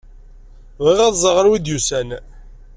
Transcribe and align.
Bɣiɣ 0.83 0.99
ad 1.07 1.15
ẓreɣ 1.23 1.37
anwa 1.41 1.55
i 1.57 1.59
d-yusan. 1.59 2.09